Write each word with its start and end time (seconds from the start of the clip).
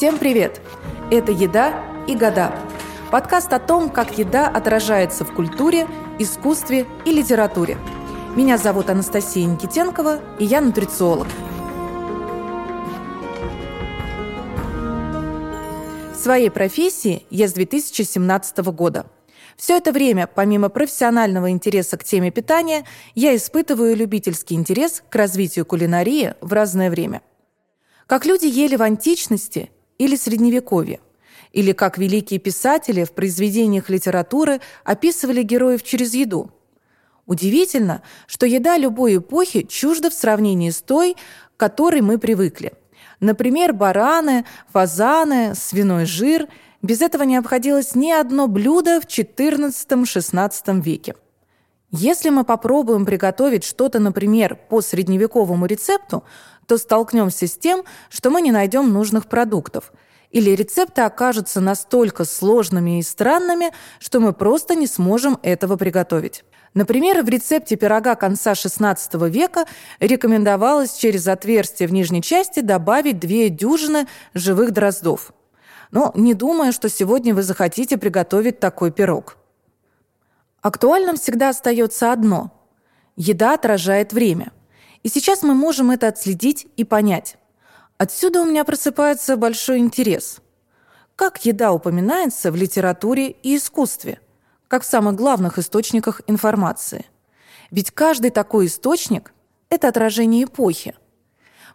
Всем 0.00 0.16
привет! 0.16 0.62
Это 1.10 1.30
«Еда 1.30 1.84
и 2.08 2.16
года»– 2.16 2.58
подкаст 3.10 3.52
о 3.52 3.58
том, 3.58 3.90
как 3.90 4.16
еда 4.16 4.48
отражается 4.48 5.26
в 5.26 5.34
культуре, 5.34 5.86
искусстве 6.18 6.86
и 7.04 7.12
литературе. 7.12 7.76
Меня 8.34 8.56
зовут 8.56 8.88
Анастасия 8.88 9.44
Никитенкова, 9.44 10.38
и 10.38 10.46
я 10.46 10.62
нутрициолог. 10.62 11.28
В 16.14 16.16
своей 16.16 16.48
профессии 16.48 17.26
я 17.28 17.46
с 17.46 17.52
2017 17.52 18.56
года. 18.72 19.04
Все 19.58 19.76
это 19.76 19.92
время, 19.92 20.26
помимо 20.26 20.70
профессионального 20.70 21.50
интереса 21.50 21.98
к 21.98 22.04
теме 22.04 22.30
питания, 22.30 22.86
я 23.14 23.36
испытываю 23.36 23.94
любительский 23.94 24.54
интерес 24.54 25.02
к 25.10 25.14
развитию 25.14 25.66
кулинарии 25.66 26.32
в 26.40 26.54
разное 26.54 26.88
время. 26.88 27.20
Как 28.06 28.24
люди 28.24 28.46
ели 28.46 28.76
в 28.76 28.82
античности 28.82 29.70
или 30.00 30.16
Средневековье, 30.16 30.98
или 31.52 31.72
как 31.72 31.98
великие 31.98 32.40
писатели 32.40 33.04
в 33.04 33.12
произведениях 33.12 33.90
литературы 33.90 34.62
описывали 34.82 35.42
героев 35.42 35.82
через 35.82 36.14
еду. 36.14 36.50
Удивительно, 37.26 38.00
что 38.26 38.46
еда 38.46 38.78
любой 38.78 39.18
эпохи 39.18 39.62
чужда 39.64 40.08
в 40.08 40.14
сравнении 40.14 40.70
с 40.70 40.80
той, 40.80 41.16
к 41.54 41.60
которой 41.60 42.00
мы 42.00 42.16
привыкли. 42.16 42.72
Например, 43.20 43.74
бараны, 43.74 44.46
фазаны, 44.72 45.54
свиной 45.54 46.06
жир. 46.06 46.48
Без 46.80 47.02
этого 47.02 47.24
не 47.24 47.36
обходилось 47.36 47.94
ни 47.94 48.10
одно 48.10 48.48
блюдо 48.48 49.02
в 49.02 49.04
XIV-XVI 49.04 50.80
веке. 50.80 51.14
Если 51.92 52.30
мы 52.30 52.44
попробуем 52.44 53.04
приготовить 53.04 53.64
что-то, 53.64 53.98
например, 53.98 54.56
по 54.68 54.80
средневековому 54.80 55.66
рецепту, 55.66 56.22
то 56.66 56.78
столкнемся 56.78 57.48
с 57.48 57.56
тем, 57.56 57.82
что 58.10 58.30
мы 58.30 58.42
не 58.42 58.52
найдем 58.52 58.92
нужных 58.92 59.26
продуктов. 59.26 59.92
Или 60.30 60.50
рецепты 60.50 61.02
окажутся 61.02 61.60
настолько 61.60 62.24
сложными 62.24 63.00
и 63.00 63.02
странными, 63.02 63.72
что 63.98 64.20
мы 64.20 64.32
просто 64.32 64.76
не 64.76 64.86
сможем 64.86 65.40
этого 65.42 65.76
приготовить. 65.76 66.44
Например, 66.74 67.24
в 67.24 67.28
рецепте 67.28 67.74
пирога 67.74 68.14
конца 68.14 68.52
XVI 68.52 69.28
века 69.28 69.64
рекомендовалось 69.98 70.94
через 70.94 71.26
отверстие 71.26 71.88
в 71.88 71.92
нижней 71.92 72.22
части 72.22 72.60
добавить 72.60 73.18
две 73.18 73.48
дюжины 73.48 74.06
живых 74.32 74.70
дроздов. 74.70 75.32
Но 75.90 76.12
не 76.14 76.34
думаю, 76.34 76.72
что 76.72 76.88
сегодня 76.88 77.34
вы 77.34 77.42
захотите 77.42 77.98
приготовить 77.98 78.60
такой 78.60 78.92
пирог. 78.92 79.39
Актуальным 80.62 81.16
всегда 81.16 81.50
остается 81.50 82.12
одно– 82.12 82.52
еда 83.16 83.54
отражает 83.54 84.12
время– 84.12 84.52
и 85.02 85.08
сейчас 85.08 85.42
мы 85.42 85.54
можем 85.54 85.90
это 85.90 86.08
отследить 86.08 86.66
и 86.76 86.84
понять. 86.84 87.36
Отсюда 87.96 88.42
у 88.42 88.44
меня 88.44 88.64
просыпается 88.64 89.36
большой 89.36 89.78
интерес. 89.78 90.40
Как 91.16 91.44
еда 91.44 91.72
упоминается 91.72 92.50
в 92.50 92.56
литературе 92.56 93.30
и 93.30 93.56
искусстве, 93.56 94.20
как 94.68 94.82
в 94.82 94.86
самых 94.86 95.16
главных 95.16 95.58
источниках 95.58 96.22
информации. 96.26 97.06
Ведь 97.70 97.90
каждый 97.90 98.30
такой 98.30 98.66
источник– 98.66 99.32
это 99.70 99.88
отражение 99.88 100.44
эпохи. 100.44 100.94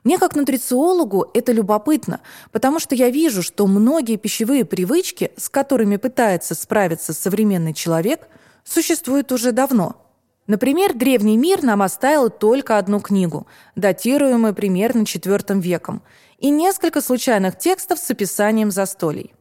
Мне 0.04 0.20
как 0.20 0.36
нутрициологу 0.36 1.32
это 1.34 1.52
любопытно, 1.52 2.22
потому 2.52 2.80
что 2.80 2.94
я 2.94 3.10
вижу, 3.10 3.42
что 3.42 3.66
многие 3.66 4.18
пищевые 4.18 4.66
привычки, 4.66 5.32
с 5.36 5.50
которыми 5.50 5.98
пытается 5.98 6.54
справиться 6.54 7.14
современный 7.14 7.74
человек, 7.74 8.28
существуют 8.66 9.32
уже 9.32 9.54
давно– 9.54 10.02
Например, 10.48 10.94
древний 10.94 11.38
мир 11.38 11.64
нам 11.64 11.82
оставил 11.82 12.30
только 12.30 12.78
одну 12.78 13.00
книгу, 13.00 13.48
датируемую 13.76 14.54
примерно 14.54 15.02
IV 15.02 15.60
веком, 15.60 16.04
и 16.38 16.50
несколько 16.50 17.02
случайных 17.02 17.58
текстов 17.58 17.98
с 17.98 18.12
описанием 18.12 18.70
застолий. 18.70 19.34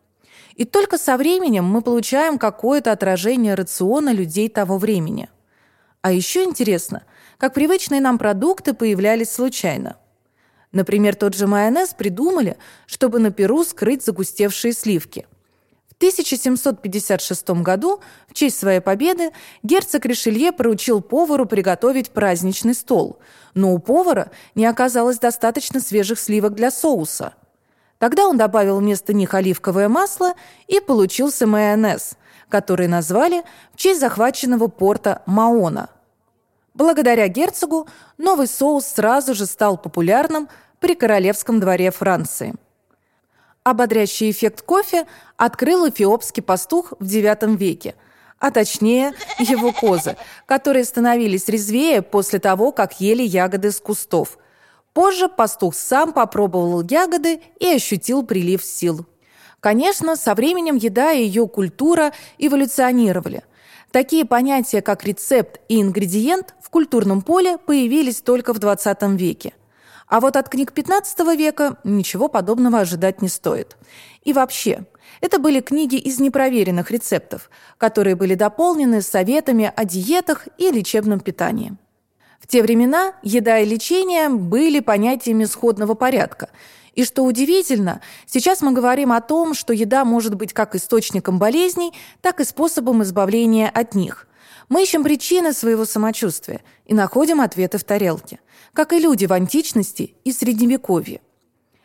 И 0.55 0.65
только 0.65 0.97
со 0.97 1.17
временем 1.17 1.65
мы 1.65 1.83
получаем 1.83 2.39
какое-то 2.39 2.93
отражение 2.93 3.55
рациона 3.55 4.13
людей 4.13 4.49
того 4.49 4.79
времени. 4.79 5.29
А 6.01 6.13
еще 6.13 6.45
интересно, 6.45 7.03
как 7.37 7.53
привычные 7.53 8.01
нам 8.01 8.19
продукты 8.19 8.73
появлялись 8.73 9.31
случайно. 9.31 9.97
Например, 10.73 11.15
тот 11.15 11.35
же 11.35 11.47
майонез 11.47 11.91
придумали, 11.91 12.57
чтобы 12.87 13.19
на 13.19 13.31
перу 13.31 13.63
скрыть 13.65 14.05
загустевшие 14.05 14.73
сливки– 14.73 15.27
1756 16.05 17.63
году, 17.63 18.01
в 18.29 18.35
честь 18.35 18.59
своей 18.59 18.81
победы, 18.81 19.31
герцог 19.63 20.05
Ришелье 20.05 20.53
поручил 20.53 21.01
повару 21.01 21.47
приготовить 21.47 22.11
праздничный 22.11 22.75
стол, 22.75 23.19
но 23.55 23.73
у 23.73 23.79
повара 23.79 24.31
не 24.55 24.67
оказалось 24.67 25.19
достаточно 25.19 25.81
свежих 25.81 26.19
сливок 26.19 26.53
для 26.55 26.71
соуса. 26.71 27.33
Тогда 27.99 28.27
он 28.27 28.37
добавил 28.37 28.81
вместо 28.81 29.15
них 29.15 29.33
оливковое 29.33 29.89
масло, 29.89 30.35
и 30.67 30.79
получился 30.79 31.47
майонез, 31.47 32.19
который 32.51 32.87
назвали 32.87 33.43
в 33.73 33.79
честь 33.79 34.01
захваченного 34.01 34.69
порта 34.69 35.23
Маона. 35.25 35.89
Благодаря 36.75 37.29
герцогу 37.29 37.89
новый 38.19 38.47
соус 38.47 38.85
сразу 38.85 39.33
же 39.35 39.47
стал 39.47 39.79
популярным 39.79 40.51
при 40.81 40.95
королевском 40.97 41.61
дворе 41.61 41.91
Франции– 41.91 42.55
Ободрящий 43.65 44.31
эффект 44.31 44.61
кофе 44.61 45.07
открыл 45.39 45.89
эфиопский 45.89 46.43
пастух 46.43 46.93
в 47.01 47.05
IX 47.05 47.57
веке, 47.57 47.95
а 48.39 48.51
точнее 48.51 49.15
его 49.39 49.73
козы, 49.73 50.19
которые 50.45 50.85
становились 50.85 51.49
резвее 51.49 52.03
после 52.03 52.41
того, 52.41 52.73
как 52.73 53.01
ели 53.01 53.23
ягоды 53.23 53.71
с 53.71 53.81
кустов. 53.81 54.37
Позже 54.93 55.31
пастух 55.31 55.75
сам 55.75 56.13
попробовал 56.13 56.83
ягоды 56.83 57.41
и 57.59 57.67
ощутил 57.69 58.23
прилив 58.23 58.63
сил. 58.63 59.07
Конечно, 59.61 60.17
со 60.17 60.35
временем 60.35 60.77
еда 60.77 61.13
и 61.13 61.25
ее 61.25 61.49
культура 61.49 62.13
эволюционировали. 62.37 63.45
Такие 63.93 64.27
понятия, 64.27 64.83
как 64.83 65.05
рецепт 65.05 65.59
и 65.71 65.81
ингредиент 65.81 66.55
в 66.61 66.69
культурном 66.69 67.23
поле 67.23 67.57
появились 67.57 68.21
только 68.21 68.53
в 68.53 68.59
XX 68.59 69.17
веке– 69.17 69.55
а 70.07 70.21
вот 70.21 70.37
от 70.37 70.49
книг 70.49 70.73
XV 70.75 71.37
века 71.37 71.79
ничего 71.85 72.29
подобного 72.29 72.81
ожидать 72.81 73.23
не 73.23 73.29
стоит. 73.29 73.77
И 74.23 74.33
вообще, 74.33 74.85
это 75.21 75.39
были 75.39 75.61
книги 75.61 75.97
из 75.97 76.21
непроверенных 76.21 76.91
рецептов, 76.91 77.51
которые 77.79 78.17
были 78.17 78.35
дополнены 78.35 79.03
советами 79.03 79.73
о 79.75 79.85
диетах 79.85 80.49
и 80.59 80.71
лечебном 80.71 81.21
питании. 81.21 81.77
В 82.41 82.47
те 82.47 82.63
времена 82.63 83.15
еда 83.23 83.59
и 83.59 83.67
лечение 83.67 84.29
были 84.29 84.81
понятиями 84.81 85.45
сходного 85.45 85.95
порядка. 85.95 86.51
И 86.95 87.05
что 87.05 87.25
удивительно, 87.25 88.03
сейчас 88.27 88.61
мы 88.61 88.73
говорим 88.73 89.13
о 89.13 89.21
том, 89.21 89.55
что 89.55 89.73
еда 89.73 90.05
может 90.05 90.35
быть 90.35 90.53
как 90.53 90.75
источником 90.75 91.39
болезней, 91.39 91.93
так 92.21 92.41
и 92.41 92.45
способом 92.45 93.03
избавления 93.03 93.69
от 93.69 93.95
них– 93.95 94.29
мы 94.69 94.83
ищем 94.83 95.05
причины 95.05 95.53
своего 95.53 95.85
самочувствия 95.85 96.63
и 96.87 96.95
находим 96.95 97.41
ответы 97.41 97.79
в 97.79 97.85
тарелке, 97.85 98.41
как 98.73 98.93
и 98.93 98.99
люди 98.99 99.27
в 99.27 99.33
античности 99.33 100.17
и 100.25 100.33
средневековье. 100.33 101.21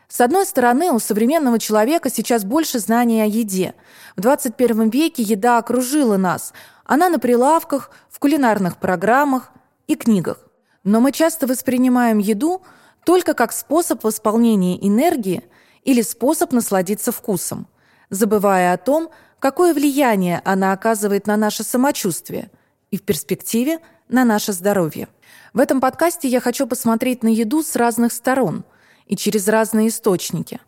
С 0.07 0.21
одной 0.21 0.45
стороны, 0.45 0.91
у 0.91 0.99
современного 0.99 1.59
человека 1.59 2.09
сейчас 2.09 2.43
больше 2.43 2.79
знаний 2.79 3.21
о 3.21 3.25
еде. 3.25 3.75
В 4.15 4.21
21 4.21 4.89
веке 4.89 5.21
еда 5.21 5.59
окружила 5.59 6.17
нас. 6.17 6.53
Она 6.83 7.09
на 7.09 7.19
прилавках, 7.19 7.91
в 8.09 8.17
кулинарных 8.17 8.77
программах 8.77 9.51
и 9.85 9.95
книгах. 9.95 10.39
Но 10.83 10.99
мы 10.99 11.11
часто 11.11 11.45
воспринимаем 11.45 12.17
еду 12.17 12.63
только 13.05 13.35
как 13.35 13.51
способ 13.51 14.03
восполнения 14.03 14.77
энергии 14.85 15.43
или 15.83 16.01
способ 16.01 16.53
насладиться 16.53 17.11
вкусом, 17.11 17.67
забывая 18.09 18.73
о 18.73 18.77
том, 18.77 19.09
какое 19.39 19.75
влияние 19.75 20.41
она 20.43 20.73
оказывает 20.73 21.27
на 21.27 21.37
наше 21.37 21.63
самочувствие– 21.63 22.49
и 22.91 22.97
в 22.97 23.03
перспективе 23.03 23.79
на 24.07 24.25
наше 24.25 24.53
здоровье. 24.53 25.07
В 25.53 25.59
этом 25.59 25.81
подкасте 25.81 26.27
я 26.27 26.39
хочу 26.39 26.67
посмотреть 26.67 27.23
на 27.23 27.27
еду 27.27 27.63
с 27.63 27.75
разных 27.75 28.13
сторон 28.13 28.63
и 29.05 29.15
через 29.15 29.47
разные 29.47 29.89
источники. 29.89 30.59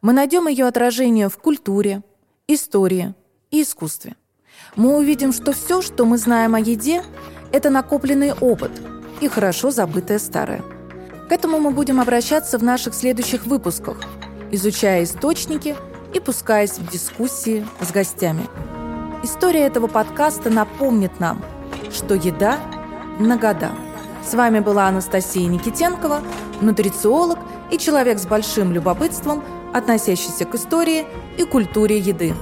Мы 0.00 0.12
найдем 0.12 0.48
ее 0.48 0.66
отражение 0.66 1.28
в 1.28 1.36
культуре, 1.38 2.02
истории 2.48 3.14
и 3.50 3.62
искусстве. 3.62 4.16
Мы 4.76 4.96
увидим, 4.96 5.32
что 5.32 5.52
все, 5.52 5.82
что 5.82 6.04
мы 6.04 6.18
знаем 6.18 6.54
о 6.54 6.60
еде, 6.60 7.02
это 7.52 7.70
накопленный 7.70 8.32
опыт 8.32 8.72
и 9.20 9.28
хорошо 9.28 9.70
забытое 9.70 10.18
старое. 10.18 10.62
К 11.28 11.32
этому 11.32 11.60
мы 11.60 11.70
будем 11.70 12.00
обращаться 12.00 12.58
в 12.58 12.62
наших 12.62 12.94
следующих 12.94 13.46
выпусках, 13.46 13.98
изучая 14.50 15.04
источники 15.04 15.76
и 16.14 16.20
пускаясь 16.20 16.78
в 16.78 16.90
дискуссии 16.90 17.66
с 17.80 17.90
гостями. 17.90 18.46
История 19.22 19.66
этого 19.66 19.86
подкаста 19.86 20.50
напомнит 20.50 21.20
нам, 21.20 21.44
что 21.92 22.14
еда 22.14 22.58
на 23.18 23.36
года. 23.36 23.72
С 24.24 24.34
вами 24.34 24.60
была 24.60 24.88
Анастасия 24.88 25.48
Никитенкова, 25.48 26.22
нутрициолог 26.60 27.38
и 27.70 27.78
человек 27.78 28.18
с 28.18 28.26
большим 28.26 28.72
любопытством, 28.72 29.42
относящийся 29.74 30.44
к 30.44 30.54
истории 30.54 31.06
и 31.38 31.44
культуре 31.44 31.98
еды. 31.98 32.34